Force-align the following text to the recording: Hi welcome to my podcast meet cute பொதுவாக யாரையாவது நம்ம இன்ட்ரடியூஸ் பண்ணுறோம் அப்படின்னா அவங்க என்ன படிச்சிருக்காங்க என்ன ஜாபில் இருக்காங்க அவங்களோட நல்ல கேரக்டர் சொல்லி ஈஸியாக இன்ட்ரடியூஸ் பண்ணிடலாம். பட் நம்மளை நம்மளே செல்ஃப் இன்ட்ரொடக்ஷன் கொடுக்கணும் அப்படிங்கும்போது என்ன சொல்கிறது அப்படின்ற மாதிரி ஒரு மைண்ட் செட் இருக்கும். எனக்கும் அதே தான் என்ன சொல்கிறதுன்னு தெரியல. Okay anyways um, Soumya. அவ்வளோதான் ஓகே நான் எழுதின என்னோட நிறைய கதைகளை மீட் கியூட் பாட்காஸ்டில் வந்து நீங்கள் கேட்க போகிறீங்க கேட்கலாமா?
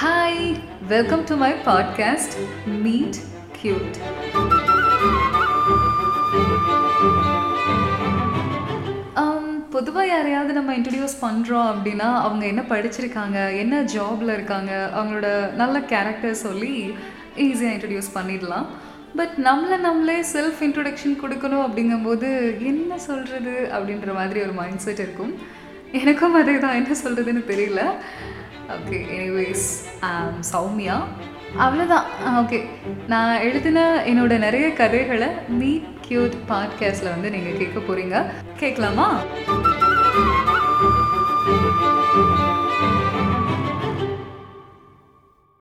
Hi 0.00 0.56
welcome 0.88 1.24
to 1.24 1.34
my 1.36 1.52
podcast 1.52 2.34
meet 2.66 3.18
cute 3.62 3.96
பொதுவாக 9.70 10.06
யாரையாவது 10.06 10.52
நம்ம 10.52 10.76
இன்ட்ரடியூஸ் 10.76 11.14
பண்ணுறோம் 11.22 11.68
அப்படின்னா 11.72 12.08
அவங்க 12.26 12.46
என்ன 12.46 12.62
படிச்சிருக்காங்க 12.68 13.56
என்ன 13.58 13.82
ஜாபில் 13.82 14.32
இருக்காங்க 14.32 14.90
அவங்களோட 14.96 15.52
நல்ல 15.52 15.80
கேரக்டர் 15.80 16.34
சொல்லி 16.34 16.94
ஈஸியாக 17.36 17.74
இன்ட்ரடியூஸ் 17.76 18.10
பண்ணிடலாம். 18.14 18.66
பட் 19.16 19.34
நம்மளை 19.36 19.78
நம்மளே 19.78 20.20
செல்ஃப் 20.20 20.60
இன்ட்ரொடக்ஷன் 20.60 21.16
கொடுக்கணும் 21.22 21.64
அப்படிங்கும்போது 21.68 22.28
என்ன 22.64 22.98
சொல்கிறது 22.98 23.70
அப்படின்ற 23.72 24.14
மாதிரி 24.14 24.40
ஒரு 24.40 24.52
மைண்ட் 24.52 24.78
செட் 24.78 24.98
இருக்கும். 24.98 25.58
எனக்கும் 25.92 26.34
அதே 26.34 26.58
தான் 26.58 26.74
என்ன 26.74 26.94
சொல்கிறதுன்னு 27.04 27.42
தெரியல. 27.50 27.82
Okay 28.76 28.98
anyways 29.16 29.66
um, 30.02 30.34
Soumya. 30.52 30.96
அவ்வளோதான் 31.58 32.06
ஓகே 32.40 32.58
நான் 33.06 33.40
எழுதின 33.40 33.78
என்னோட 34.06 34.38
நிறைய 34.38 34.72
கதைகளை 34.72 35.28
மீட் 35.48 35.88
கியூட் 36.08 36.36
பாட்காஸ்டில் 36.48 37.14
வந்து 37.14 37.30
நீங்கள் 37.30 37.56
கேட்க 37.56 37.78
போகிறீங்க 37.80 38.24
கேட்கலாமா? 38.56 39.08